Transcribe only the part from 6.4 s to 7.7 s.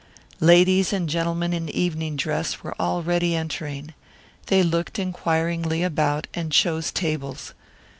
chose tables.